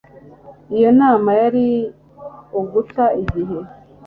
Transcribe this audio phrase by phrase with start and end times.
[0.75, 1.67] iyo nama yari
[2.59, 3.57] uguta igihe